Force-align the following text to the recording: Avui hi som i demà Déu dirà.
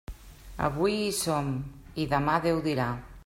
Avui 0.67 0.95
hi 1.01 1.11
som 1.19 1.53
i 2.05 2.09
demà 2.17 2.41
Déu 2.49 2.65
dirà. 2.69 2.89